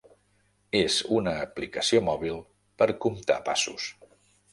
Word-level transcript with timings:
És 0.77 0.95
una 1.17 1.33
aplicació 1.41 2.01
mòbil 2.07 2.39
per 2.83 2.87
comptar 3.05 3.37
passos. 3.51 3.87